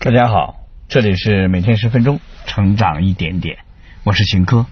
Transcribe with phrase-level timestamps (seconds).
[0.00, 3.58] 大家好，这里是每天十分钟，成长一点点，
[4.04, 4.64] 我是秦科。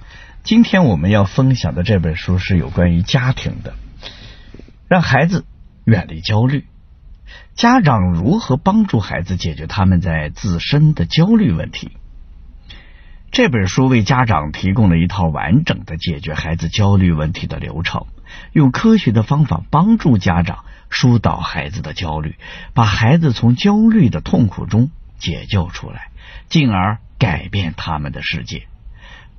[0.45, 3.75] 今天我们要分享的这本书是有关于家庭的，
[4.87, 5.45] 让孩子
[5.85, 6.67] 远离焦虑，
[7.57, 11.91] 家长如何帮助孩子解决他们在自身的焦虑问题。
[13.33, 18.07] 这本书为家长提供了一套完整的解决孩子焦虑问题的流程，
[18.53, 22.37] 用科学的方法帮助家长疏导孩子的焦虑，
[22.75, 24.89] 把孩子从焦虑的痛苦中。
[25.19, 26.09] 解救出来，
[26.49, 28.67] 进而改变他们的世界。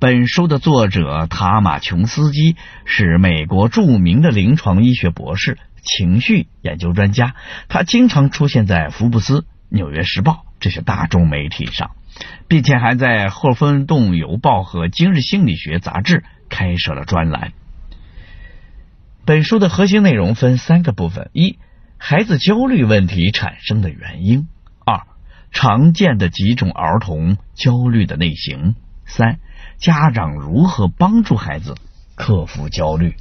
[0.00, 7.34] 本书的作者塔马琼斯基是美国著名的临床医学博士、情绪研究专家，
[7.68, 11.90] 他经常出现在《福布斯》《纽约时报》这些大众媒体上，
[12.46, 17.52] 并且还在《霍芬顿邮报》和《今日心理学》杂志开设了专栏。
[19.24, 21.58] 本书的核心内容分三个部分：一、
[21.96, 24.46] 孩子焦虑问题产生的原因。
[25.50, 28.74] 常见的几种儿童焦虑的类型。
[29.04, 29.40] 三、
[29.78, 31.74] 家长如何帮助孩子
[32.14, 33.14] 克服焦虑？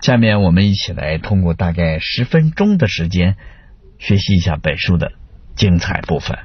[0.00, 3.36] 下面我们一起来通过大概十分钟的时间，
[3.98, 5.12] 学习一下本书的
[5.54, 6.38] 精彩部分。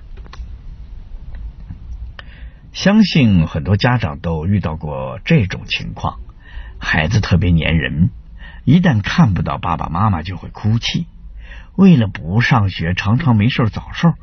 [2.74, 6.20] 相信很多家长都遇到过这种情况：
[6.80, 8.10] 孩子特别粘人，
[8.64, 11.06] 一旦看不到爸爸妈妈就会哭泣。
[11.76, 14.14] 为了不上学，常常没事早受。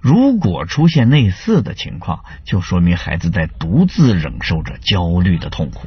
[0.00, 5.86] 如果出现类似的情况，就说明孩子在独自忍受着焦虑的痛苦。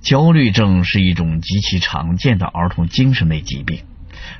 [0.00, 3.80] 焦虑症是一种极其常见的儿童精神类疾病，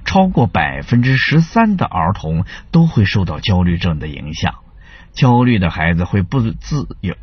[0.04, 4.54] 超过百分之十三的儿童都会受到焦虑症的影响。
[5.12, 7.16] 焦虑的孩子会不自由，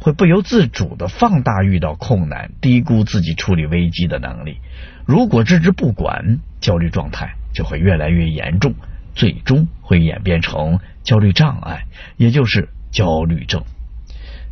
[0.00, 4.58] 会不由自主的放大遇到困难，低估自己处理危机的能力。
[5.06, 7.36] 如果置之不管，焦虑状态。
[7.52, 8.74] 就会越来越严重，
[9.14, 13.64] 最终会演变成焦虑障碍，也就是焦虑症。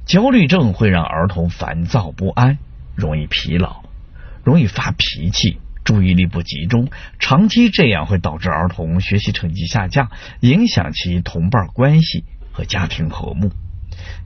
[0.05, 2.59] 焦虑症会让儿童烦躁不安，
[2.95, 3.83] 容易疲劳，
[4.45, 6.89] 容易发脾气，注意力不集中。
[7.19, 13.51] 长期这样会导致儿童学习成绩下降，影响其同伴关系和家庭和睦。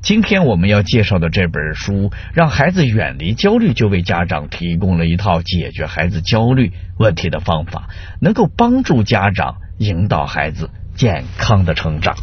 [0.03, 7.89] 今天我们要介绍的这本书《让孩子远离焦虑》，就为家长提供了一套解决孩子焦虑问题的方法，
[8.21, 12.17] 能够帮助家长引导孩子健康的成长。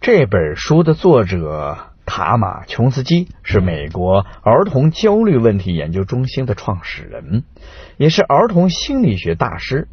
[0.00, 1.89] 这本书的作者。
[2.10, 7.44] 塔马琼斯基是美国儿童焦虑问题研究中心的创始人，
[7.98, 9.86] 也是儿童心理学大师。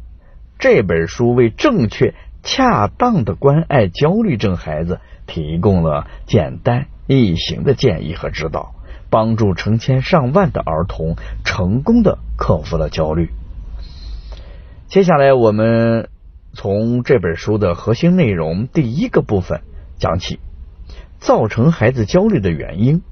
[0.58, 8.74] 这本书为正确、恰当的关爱焦虑症孩子提供了简单易行的建议和指导，
[9.10, 11.14] 帮助成千上万的儿童
[11.44, 13.30] 成功的克服了焦虑。
[14.88, 16.08] 接下来，我们
[16.52, 19.60] 从这本书的核心内容第一个部分
[20.00, 20.40] 讲起。
[21.18, 23.02] 造成孩子焦虑的原因，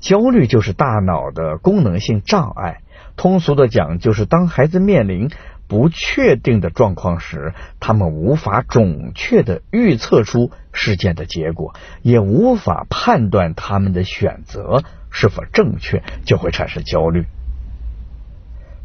[0.00, 2.82] 焦虑就是大脑的功能性障碍。
[3.16, 5.30] 通俗的讲，就是当孩子面临
[5.68, 17.24] 不确定的状况时，他们无法准确的预测出事件的结果，也无法判断他们的选择是否正确，就会产生焦虑。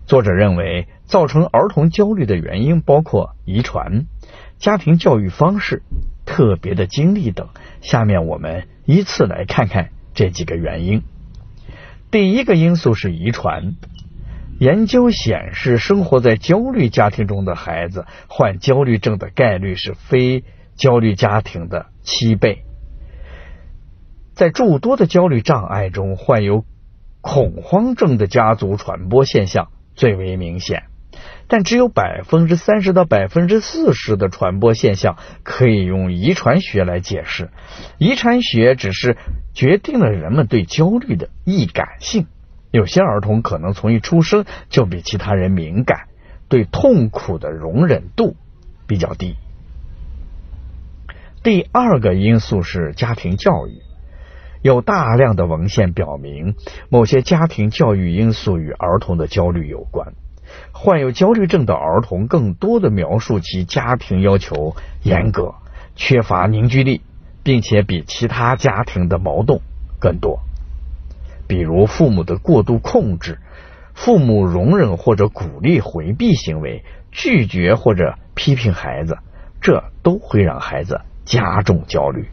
[0.06, 4.06] 作者认为，造成儿童焦虑的原因包括遗传、
[4.58, 5.84] 家庭教育方式。
[6.26, 7.50] 特别的经历等，
[7.82, 11.04] 下面我们依次来看看这几个原因。
[12.10, 13.76] 第一个因素是遗传。
[14.60, 20.44] 研究显示，生活在焦虑家庭中的孩子患焦虑症的概率是非
[20.76, 22.64] 焦虑家庭的七倍。
[24.36, 26.64] 在诸多的焦虑障碍中，患有
[27.22, 30.91] 恐慌症的家族传播现象最为明显。
[31.48, 37.50] 但只有百分之三十到百分之四十的传播现象可以用遗传学来解释。
[37.98, 39.18] 遗传学只是
[39.54, 42.28] 决定了人们对焦虑的易感性。
[42.72, 46.08] 有些儿童可能从一出生就比其他人敏感，
[46.48, 48.38] 对痛苦的容忍度
[48.88, 49.36] 比较低。
[51.44, 53.82] 第二个因素是家庭教育，
[54.62, 56.56] 有大量的文献表明，
[56.88, 60.14] 某些家庭教育因素与儿童的焦虑有关。
[60.72, 65.56] 患有焦虑症的儿童更多的描述其家庭要求严格、
[65.96, 67.02] 缺乏凝聚力，
[67.44, 69.62] 并且比其他家庭的矛盾
[70.00, 70.40] 更多。
[71.48, 73.40] 比如父母的过度控制、
[73.94, 79.18] 父母容忍或者鼓励回避行为、拒绝或者批评孩子，
[79.62, 82.30] 这都会让孩子加重焦虑。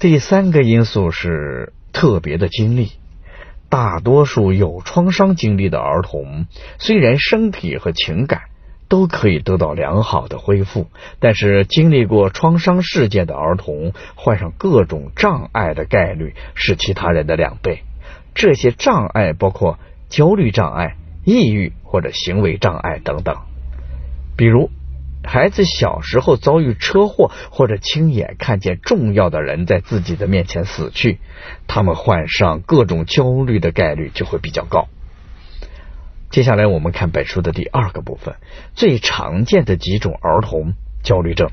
[0.00, 2.92] 第三个因素是特别的经历。
[3.68, 6.46] 大多数有创伤经历的儿童，
[6.78, 8.42] 虽然身体和情感
[8.88, 10.86] 都可以得到良好的恢复，
[11.18, 17.82] 但是经历过创伤事件的儿童患上各种障碍的概率是其他人的两倍。
[18.34, 19.78] 这些障碍包括
[20.08, 23.36] 焦虑障碍、抑郁或者行为障碍等等。
[24.36, 24.70] 比如，
[25.26, 31.18] 孩子小时候遭遇车祸，或者亲眼看见重要的人在自己的面前死去，
[31.66, 34.86] 他们患上各种焦虑的概率就会比较高。
[36.30, 38.36] 接下来我们看本书的第二个部分，
[38.74, 41.50] 最常见的几种儿童焦虑症。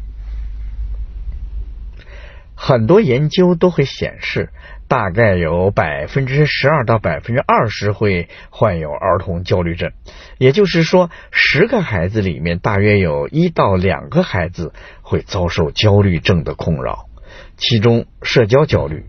[2.66, 4.50] 很多研究都会显示，
[4.88, 9.92] 大概有百分之十二到百分之二十会患有儿童焦虑症，
[10.38, 14.72] 也就是说，十个孩子里面大约有一到两个孩子
[15.02, 17.10] 会遭受焦虑症的困扰。
[17.58, 19.08] 其中，社交焦虑、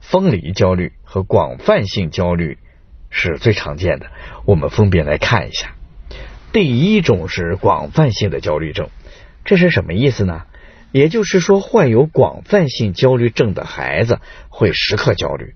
[0.00, 2.56] 分离焦虑和广泛性焦虑
[3.10, 4.06] 是最常见的。
[4.46, 5.74] 我们分别来看一下。
[6.50, 8.88] 第一种是广泛性的焦虑症，
[9.44, 10.44] 这是什么意思呢？
[10.96, 15.52] 也就是说，患有广泛性焦虑症的孩子会时刻焦虑，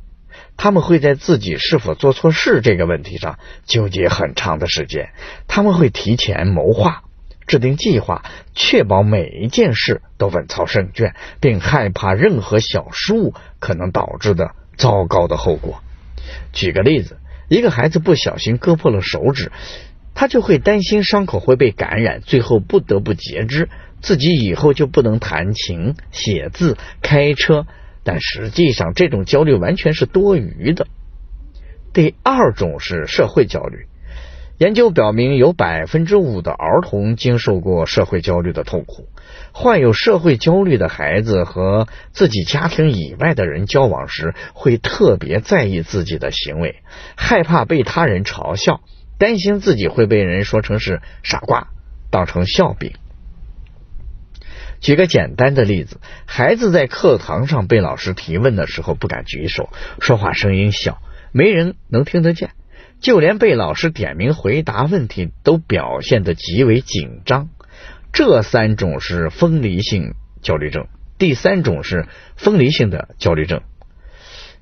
[0.59, 5.13] 他们会在自己是否做错事这个问题上纠结很长的时间，
[5.49, 7.05] 他们会提前谋划、
[7.47, 8.23] 制定计划，
[8.55, 15.83] 确保每一件事都稳操胜券，并害怕任何小失误可能导致的糟糕的后果。
[16.53, 17.17] 举个例子，
[17.49, 19.53] 一个孩子不小心割破了手指，
[20.15, 23.71] 他就会担心伤口会被感染，最后不得不截肢。
[24.01, 27.67] 自己以后就不能弹琴、写字、开车，
[28.03, 30.87] 但实际上这种焦虑完全是多余的。
[31.93, 33.87] 第二种是社会焦虑，
[34.59, 39.09] 研究表明有百分之五的儿童经受过社会焦虑的痛苦。
[39.53, 46.77] 患有社会焦虑的孩子和自己家庭以外的人交往时，会特别在意自己的行为，
[47.17, 48.81] 害怕被他人嘲笑，
[49.19, 51.69] 担心自己会被人说成是傻瓜，
[52.11, 52.93] 当成笑柄。
[54.81, 59.69] 举个简单的例子，孩子在课堂上被老师提问的时候不敢举手，
[60.01, 62.51] 说话声音小，没人能听得见，
[63.01, 67.51] 就连被老师点名回答问题都表现得极为紧张。
[68.13, 70.89] 这三种是分离性焦虑症，
[71.19, 72.07] 第三种是
[72.37, 73.61] 分离性的焦虑症。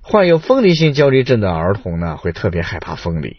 [0.00, 3.37] 患有分离性焦虑症的儿童呢，会特别害怕分离。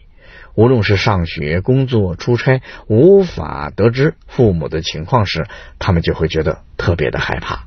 [0.60, 5.46] 无论是上学、工作、出差，无法得知父母的情况时，
[5.78, 7.64] 他们就会觉得特别的害怕。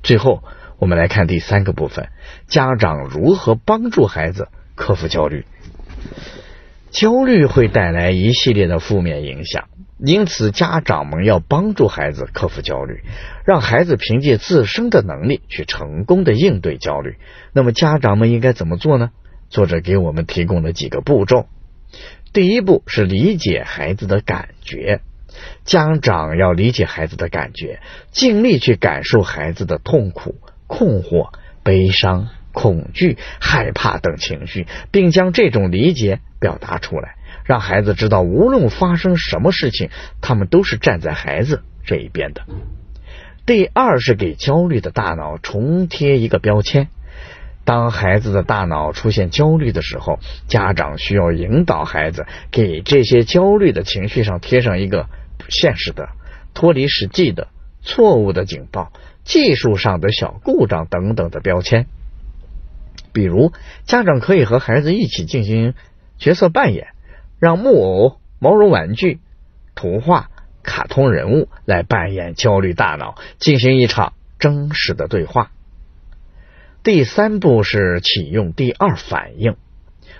[0.00, 0.44] 最后，
[0.78, 2.10] 我们来看第三个部分：
[2.46, 4.46] 家长如何帮助孩子
[4.76, 5.44] 克服焦虑。
[6.92, 9.64] 焦虑会带来一系列的负面影响，
[9.98, 13.02] 因此家长们要帮助孩子克服焦虑，
[13.44, 17.16] 让孩子凭借自身的能力去成功的应对焦虑。
[17.52, 19.10] 那么，家长们应该怎么做呢？
[19.48, 21.48] 作者给我们提供了几个步骤。
[22.34, 25.00] 第一步是理解孩子的感觉，
[25.64, 27.78] 家长要理解孩子的感觉，
[28.10, 30.34] 尽力去感受孩子的痛苦、
[30.66, 31.28] 困惑、
[31.62, 37.14] 悲伤、恐惧、害怕等情绪，并将这种理解表达出来，
[37.44, 39.90] 让孩子知道，无论发生什么事情，
[40.20, 42.42] 他们都是站在孩子这一边的。
[43.46, 46.88] 第二是给焦虑的大脑重贴一个标签。
[47.64, 50.18] 当孩子的大脑出现焦虑的时候，
[50.48, 56.10] 家长需要引导孩子给这些焦虑的情绪上贴上一个不现实的、
[56.52, 57.48] 脱离实际的、
[57.80, 58.92] 错误的警报、
[59.24, 61.86] 技术上的小故障等等的标签。
[63.14, 63.52] 比如，
[63.84, 65.74] 家长可以和孩子一起进行
[66.18, 66.88] 角色扮演，
[67.38, 69.20] 让木偶、毛绒玩具、
[69.74, 70.28] 图画、
[70.62, 75.52] 卡通人物来扮演焦虑大脑，进行一场真实的对话。
[76.84, 79.56] 第三步是启用第二反应。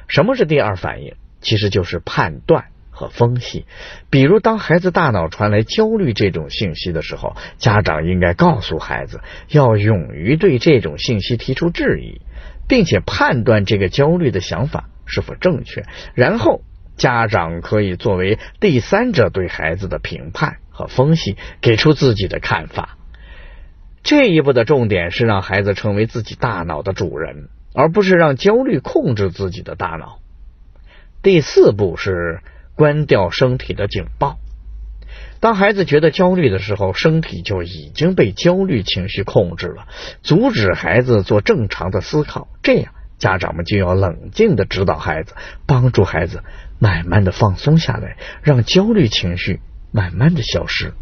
[0.09, 1.15] 什么是第二反应？
[1.43, 3.67] 其实就是判断和分析。
[4.09, 12.23] 比如，当孩子大脑传来焦虑这种信息的时候，家长应该告诉孩子要勇于对这种信息提出质疑，
[12.67, 15.85] 并且判断这个焦虑的想法是否正确。
[16.15, 16.63] 然后，
[16.97, 22.97] 家长可以作为第三者对孩子的评判和分析，给出自己的看法。
[24.05, 30.19] 这一步的重点是让孩子成为自己大脑的主人，而不是让焦虑控制自己的大脑。
[31.23, 32.41] 第四步是
[32.77, 34.37] 关掉身体的警报。
[35.41, 39.87] 当孩子觉得焦虑的时候，身体就已经被焦虑情绪控制了。
[40.23, 45.33] 阻止孩子做正常的思考，这样家长们就要冷静的指导孩子，
[45.67, 46.43] 帮助孩子
[46.79, 49.61] 慢慢的放松下来，让焦虑情绪
[49.93, 50.93] 慢慢的消失。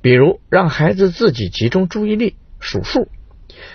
[0.00, 3.08] 比如，让孩子自己集中注意力数数，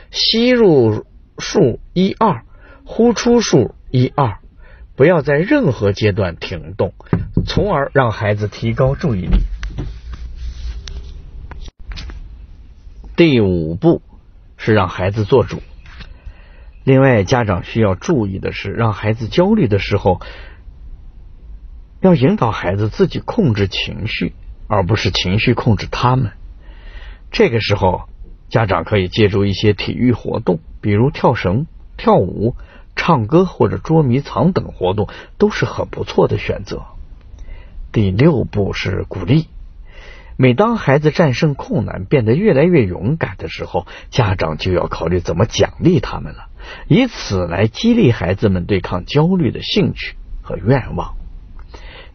[0.09, 1.05] 吸入
[1.37, 2.45] 数一二，
[2.85, 4.39] 呼出数一二，
[4.95, 6.93] 不要在任何阶段停动，
[7.45, 9.39] 从而让孩子提高注意力。
[13.15, 14.01] 第五步
[14.57, 15.61] 是让孩子做主。
[16.83, 20.19] 另外，家长需要注意的是，让孩子焦虑的时候，
[22.01, 24.33] 要引导孩子自己控制情绪，
[24.73, 26.31] 而不是情绪控制他们。
[27.31, 28.09] 这个时候，
[28.49, 32.55] 家长可以借助一些体育活动，比如跳绳、跳舞、
[32.95, 36.83] 唱歌或者捉迷藏等活动，都是很不错的选择。
[37.91, 39.47] 第六步是鼓励。
[40.35, 46.47] 每当孩子战胜困难，变得越来越勇敢的时候，家长就要考虑怎么奖励他们了，
[46.87, 51.13] 以此来激励孩子们对抗焦虑的兴趣和愿望。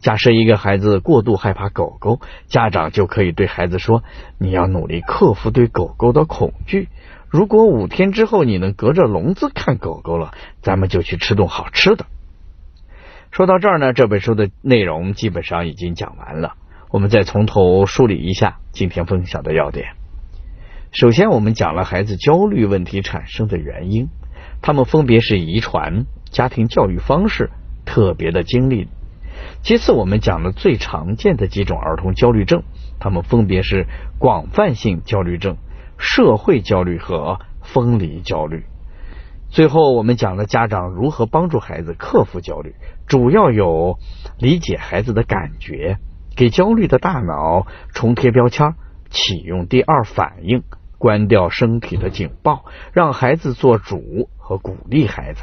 [0.00, 4.02] 假设一个孩子过度害怕狗狗，家长就可以对孩子说
[4.38, 6.88] ：“你要努力克服对狗狗的恐惧。
[7.28, 12.06] 如果五天之后你能隔着笼子看狗狗了，咱们就去吃顿好吃的。”
[13.30, 16.54] 说到这儿呢，这本书的内容基本上已经讲完了。
[16.90, 19.88] 我们再从头梳理一下今天分享的要点。
[20.90, 24.08] 首先，我们讲了孩子焦虑问题产生的原因，
[24.62, 27.50] 他们分别是遗传、家庭教育方式、
[27.84, 28.88] 特别的经历。
[29.62, 32.62] 其次，我们讲了最常见的几种儿童焦虑症，
[32.98, 33.86] 他们分别是
[34.18, 35.58] 广泛性焦虑症、
[35.98, 38.64] 社会焦虑和分离焦虑。
[39.50, 42.74] 最后，我们讲了家长如何帮助孩子克服焦虑，
[43.06, 43.98] 主要有
[44.38, 45.98] 理解孩子的感觉。
[46.36, 48.74] 给焦虑的大脑重贴标签，
[49.10, 50.62] 启用第二反应，
[50.96, 55.42] 关掉身体的警报，让孩子做主和鼓励孩子。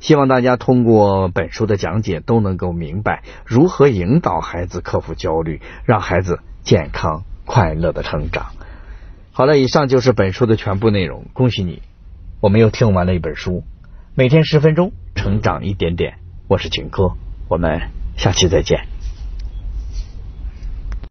[0.00, 8.46] 希望大家通过本书的讲解，都能够明白如何引导孩子克服焦虑，让孩子健康快乐的成长。
[9.32, 11.26] 好了，以上就是本书的全部内容。
[11.32, 11.82] 恭喜你，
[12.40, 13.62] 我们又听完了一本书。
[14.14, 16.14] 每天十分钟，成长一点点。
[16.48, 17.12] 我是景哥，
[17.48, 18.89] 我们下期再见。